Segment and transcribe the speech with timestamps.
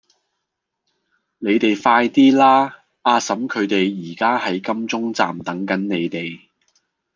[1.37, 2.85] 你哋快啲啦!
[3.03, 6.39] 阿嬸佢哋而家喺金鐘站等緊你哋